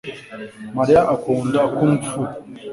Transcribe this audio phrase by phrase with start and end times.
[0.77, 2.21] Mariya akunda kung fu